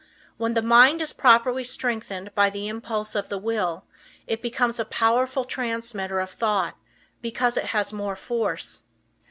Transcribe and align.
When 0.37 0.55
the 0.55 0.63
mind 0.63 0.99
is 1.03 1.13
properly 1.13 1.63
strengthened 1.63 2.33
by 2.33 2.49
the 2.49 2.67
impulse 2.67 3.13
of 3.13 3.29
the 3.29 3.37
will 3.37 3.85
it 4.25 4.41
becomes 4.41 4.79
a 4.79 4.83
more 4.83 4.89
powerful 4.89 5.45
transmitter 5.45 6.19
of 6.19 6.31
thought, 6.31 6.75
because 7.21 7.55
it 7.55 7.65
has 7.65 7.93
more 7.93 8.15
force. 8.15 8.81